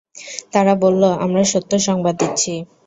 [0.53, 2.53] তারা বলল, আমরা সত্য সংবাদ দিচ্ছি।